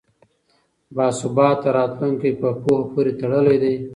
باثباته 0.95 1.69
راتلونکی 1.77 2.31
په 2.41 2.49
پوهه 2.61 2.85
پورې 2.91 3.11
تړلی 3.19 3.57
دی. 3.63 3.75